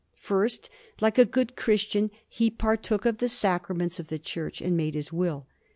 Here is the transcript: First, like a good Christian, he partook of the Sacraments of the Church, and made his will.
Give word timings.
First, 0.17 0.67
like 0.99 1.19
a 1.19 1.25
good 1.25 1.55
Christian, 1.55 2.09
he 2.27 2.49
partook 2.49 3.05
of 3.05 3.19
the 3.19 3.29
Sacraments 3.29 3.99
of 3.99 4.07
the 4.07 4.17
Church, 4.17 4.59
and 4.59 4.75
made 4.75 4.95
his 4.95 5.13
will. 5.13 5.45